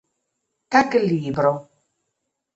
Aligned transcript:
taglibro 0.71 1.53